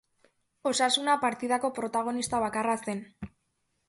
[0.69, 3.05] Osasuna partidako protagonista bakarra zen.